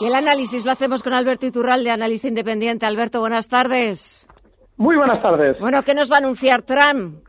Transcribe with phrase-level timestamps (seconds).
[0.00, 2.86] Y el análisis lo hacemos con Alberto Iturralde, analista independiente.
[2.86, 4.26] Alberto, buenas tardes.
[4.78, 5.58] Muy buenas tardes.
[5.60, 7.22] Bueno, ¿qué nos va a anunciar Trump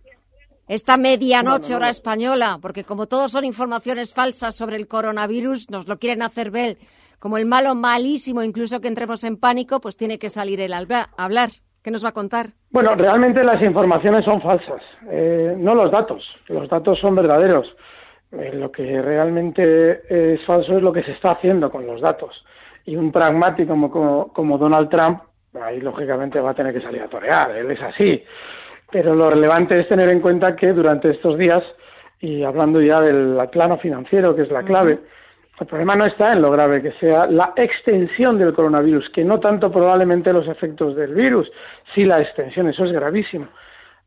[0.70, 2.59] esta medianoche hora española?
[2.62, 6.78] Porque como todos son informaciones falsas sobre el coronavirus, nos lo quieren hacer ver
[7.20, 11.09] como el malo malísimo, incluso que entremos en pánico, pues tiene que salir él a
[11.17, 11.50] hablar.
[11.84, 12.52] ¿Qué nos va a contar?
[12.70, 16.26] Bueno, realmente las informaciones son falsas, eh, no los datos.
[16.48, 17.76] Los datos son verdaderos.
[18.31, 22.45] Eh, lo que realmente es falso es lo que se está haciendo con los datos.
[22.85, 25.22] Y un pragmático como, como, Donald Trump,
[25.62, 28.23] ahí lógicamente va a tener que salir a torear, él es así.
[28.92, 31.64] Pero lo relevante es tener en cuenta que durante estos días,
[32.19, 35.00] y hablando ya del plano financiero, que es la clave,
[35.59, 39.39] el problema no está en lo grave que sea la extensión del coronavirus, que no
[39.39, 41.52] tanto probablemente los efectos del virus,
[41.94, 43.47] sí la extensión, eso es gravísimo.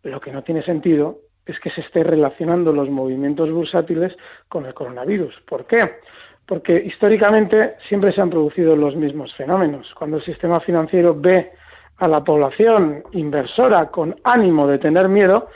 [0.03, 4.17] Lo que no tiene sentido es que se esté relacionando los movimientos bursátiles
[4.49, 5.41] con el coronavirus.
[5.47, 5.99] ¿Por qué?
[6.47, 9.95] Porque históricamente siempre se han producido los mismos fenómenos.
[9.95, 11.53] Cuando el sistema financiero ve
[11.99, 15.49] a la población inversora con ánimo de tener miedo,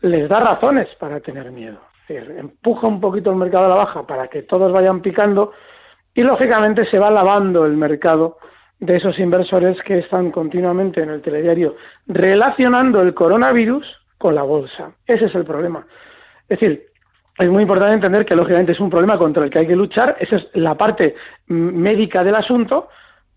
[0.00, 1.80] les da razones para tener miedo.
[2.08, 5.52] empuja un poquito el mercado a la baja para que todos vayan picando
[6.12, 8.38] y lógicamente se va lavando el mercado
[8.78, 14.90] de esos inversores que están continuamente en el telediario relacionando el coronavirus con la bolsa.
[15.06, 15.86] Ese es el problema.
[16.48, 16.86] Es decir,
[17.36, 20.16] es muy importante entender que lógicamente es un problema contra el que hay que luchar,
[20.18, 21.14] esa es la parte
[21.48, 22.88] médica del asunto,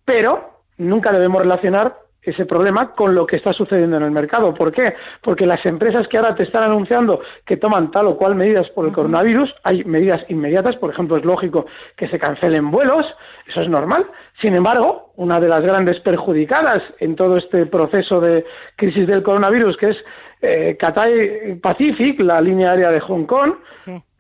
[0.06, 4.54] pero nunca debemos relacionar ese problema con lo que está sucediendo en el mercado.
[4.54, 4.96] ¿Por qué?
[5.22, 8.86] Porque las empresas que ahora te están anunciando que toman tal o cual medidas por
[8.86, 11.66] el coronavirus, hay medidas inmediatas, por ejemplo, es lógico
[11.96, 13.06] que se cancelen vuelos,
[13.48, 14.08] eso es normal.
[14.42, 19.78] Sin embargo, una de las grandes perjudicadas en todo este proceso de crisis del coronavirus,
[19.78, 20.06] que es
[20.42, 23.54] eh, Cathay Pacific, la línea aérea de Hong Kong,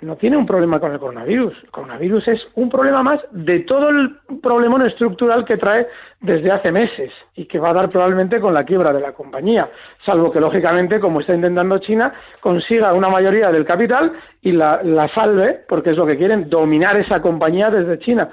[0.01, 1.63] no tiene un problema con el coronavirus.
[1.63, 5.87] El coronavirus es un problema más de todo el problemón estructural que trae
[6.21, 9.69] desde hace meses y que va a dar probablemente con la quiebra de la compañía,
[10.05, 15.07] salvo que lógicamente, como está intentando China, consiga una mayoría del capital y la, la
[15.07, 18.29] salve, porque es lo que quieren, dominar esa compañía desde China.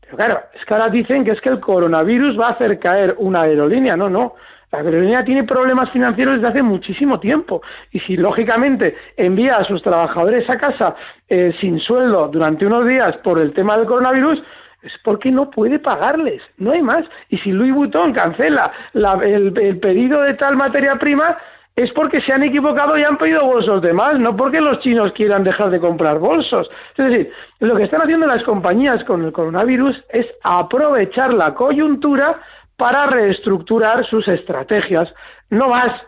[0.00, 3.14] Pero claro, es que ahora dicen que es que el coronavirus va a hacer caer
[3.18, 3.96] una aerolínea.
[3.96, 4.34] No, no.
[4.70, 9.82] La aerolínea tiene problemas financieros desde hace muchísimo tiempo y si lógicamente envía a sus
[9.82, 10.94] trabajadores a casa
[11.28, 14.42] eh, sin sueldo durante unos días por el tema del coronavirus,
[14.82, 17.06] es porque no puede pagarles, no hay más.
[17.30, 21.36] Y si Louis Vuitton cancela el, el, pedido de tal materia prima,
[21.74, 25.12] es porque se han equivocado y han pedido bolsos de más, no porque los chinos
[25.12, 26.68] quieran dejar de comprar bolsos.
[26.96, 32.40] Es decir, lo que están haciendo las compañías con el coronavirus es aprovechar la coyuntura
[32.78, 35.12] para reestructurar sus estrategias.
[35.50, 36.00] No más.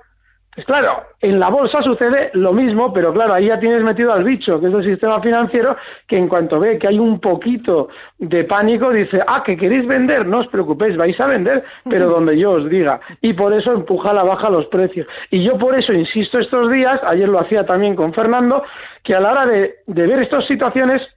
[0.55, 4.25] Pues claro, en la bolsa sucede lo mismo, pero claro, ahí ya tienes metido al
[4.25, 5.77] bicho, que es el sistema financiero,
[6.07, 7.89] que en cuanto ve que hay un poquito
[8.19, 12.37] de pánico, dice, ah, que queréis vender, no os preocupéis, vais a vender, pero donde
[12.37, 13.01] yo os diga.
[13.21, 15.07] Y por eso empuja a la baja los precios.
[15.31, 18.65] Y yo por eso insisto estos días, ayer lo hacía también con Fernando,
[19.05, 21.09] que a la hora de, de ver estas situaciones,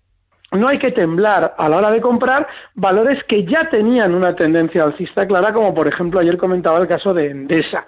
[0.53, 4.84] no hay que temblar a la hora de comprar valores que ya tenían una tendencia
[4.84, 7.86] alcista clara, como por ejemplo ayer comentaba el caso de Endesa.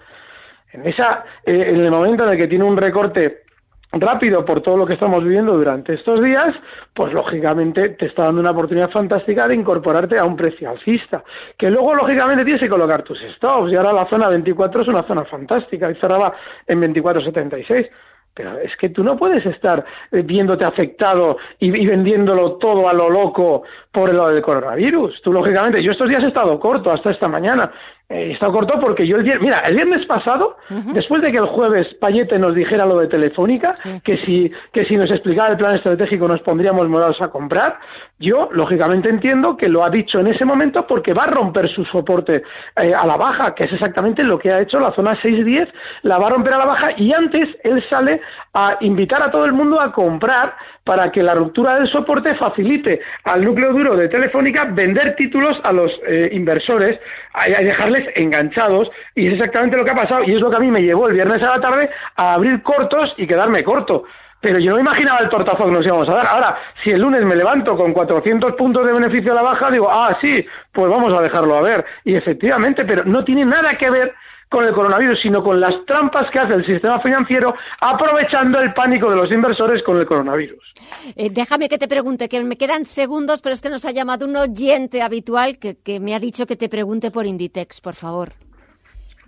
[0.71, 3.45] Endesa, eh, en el momento en el que tiene un recorte
[3.91, 6.55] rápido por todo lo que estamos viviendo durante estos días,
[6.93, 11.23] pues lógicamente te está dando una oportunidad fantástica de incorporarte a un precio alcista,
[11.57, 15.03] que luego lógicamente tienes que colocar tus stops y ahora la zona 24 es una
[15.03, 16.33] zona fantástica y cerraba
[16.67, 17.89] en 24.76
[18.35, 23.09] pero es que tú no puedes estar eh, viéndote afectado y, vendiéndolo todo a lo
[23.09, 25.21] loco por el lado del coronavirus.
[25.21, 27.71] Tú, lógicamente, yo estos días he estado corto hasta esta mañana.
[28.07, 30.57] He estado corto porque yo el viernes, mira, el viernes pasado,
[30.93, 33.73] después de que el jueves Payete nos dijera lo de Telefónica,
[34.03, 37.79] que si que si nos explicara el plan estratégico nos pondríamos morados a comprar,
[38.19, 41.83] yo lógicamente entiendo que lo ha dicho en ese momento porque va a romper su
[41.83, 42.43] soporte
[42.75, 45.73] eh, a la baja, que es exactamente lo que ha hecho la zona 610,
[46.03, 48.21] la va a romper a la baja y antes él sale
[48.53, 53.01] a invitar a todo el mundo a comprar para que la ruptura del soporte facilite
[53.23, 56.99] al núcleo duro de Telefónica vender títulos a los eh, inversores
[57.47, 60.71] y enganchados y es exactamente lo que ha pasado y es lo que a mí
[60.71, 64.05] me llevó el viernes a la tarde a abrir cortos y quedarme corto
[64.45, 66.27] pero yo no imaginaba el tortazo que nos íbamos a dar.
[66.27, 69.89] Ahora, si el lunes me levanto con 400 puntos de beneficio a la baja, digo,
[69.89, 71.83] ah, sí, pues vamos a dejarlo a ver.
[72.03, 74.13] Y efectivamente, pero no tiene nada que ver
[74.49, 79.09] con el coronavirus, sino con las trampas que hace el sistema financiero aprovechando el pánico
[79.09, 80.73] de los inversores con el coronavirus.
[81.15, 84.25] Eh, déjame que te pregunte, que me quedan segundos, pero es que nos ha llamado
[84.25, 88.33] un oyente habitual que, que me ha dicho que te pregunte por Inditex, por favor.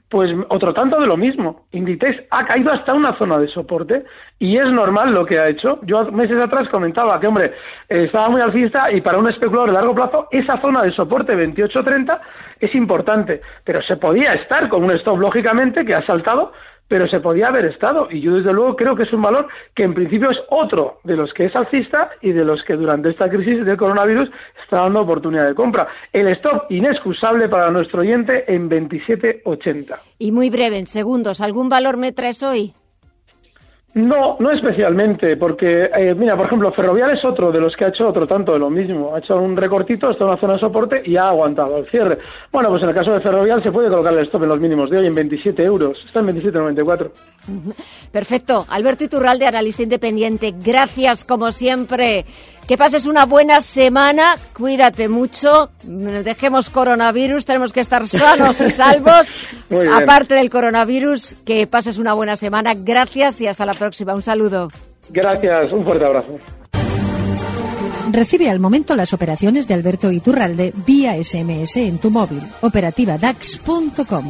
[0.10, 1.68] Pues otro tanto de lo mismo.
[1.72, 4.06] Inditex ha caído hasta una zona de soporte
[4.40, 5.80] y es normal lo que ha hecho.
[5.84, 7.54] Yo meses atrás comentaba que, hombre,
[7.90, 12.22] estaba muy alcista y para un especulador de largo plazo esa zona de soporte 28-30
[12.58, 16.54] es importante, pero se podía estar con un stop lógicamente que ha saltado
[16.88, 18.08] pero se podía haber estado.
[18.10, 21.16] Y yo, desde luego, creo que es un valor que, en principio, es otro de
[21.16, 24.30] los que es alcista y de los que durante esta crisis del coronavirus
[24.62, 25.88] está dando oportunidad de compra.
[26.14, 30.00] El stop inexcusable para nuestro oyente en 27,80.
[30.20, 32.74] Y muy breve, en segundos, ¿algún valor me traes hoy?
[33.98, 37.88] No, no especialmente, porque, eh, mira, por ejemplo, Ferrovial es otro de los que ha
[37.88, 39.16] hecho otro tanto de lo mismo.
[39.16, 42.20] Ha hecho un recortito, en una zona de soporte y ha aguantado el cierre.
[42.52, 44.92] Bueno, pues en el caso de Ferrovial se puede colocar el stop en los mínimos
[44.92, 46.06] de hoy en 27 euros.
[46.06, 47.10] Está en 27,94.
[48.12, 48.68] Perfecto.
[48.70, 50.54] Alberto Iturralde, analista independiente.
[50.64, 52.24] Gracias, como siempre.
[52.68, 59.28] Que pases una buena semana, cuídate mucho, dejemos coronavirus, tenemos que estar sanos y salvos.
[59.94, 62.74] Aparte del coronavirus, que pases una buena semana.
[62.76, 64.14] Gracias y hasta la próxima.
[64.14, 64.70] Un saludo.
[65.10, 66.38] Gracias, un fuerte abrazo.
[68.12, 72.42] Recibe al momento las operaciones de Alberto Iturralde vía SMS en tu móvil.
[72.62, 74.30] Operativa DAX.com.